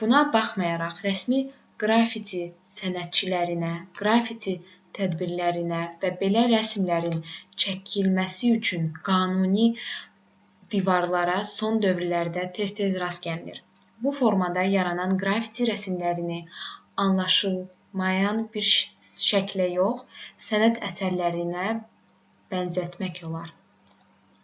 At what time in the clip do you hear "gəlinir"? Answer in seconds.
13.30-13.62